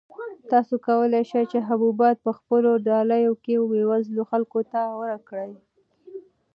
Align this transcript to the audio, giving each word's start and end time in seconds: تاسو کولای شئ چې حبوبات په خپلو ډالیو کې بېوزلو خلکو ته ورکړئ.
تاسو 0.51 0.75
کولای 0.87 1.23
شئ 1.31 1.43
چې 1.51 1.59
حبوبات 1.67 2.17
په 2.25 2.31
خپلو 2.37 2.71
ډالیو 2.87 3.33
کې 3.43 3.53
بېوزلو 3.71 4.23
خلکو 4.31 4.59
ته 4.71 4.81
ورکړئ. 5.01 5.51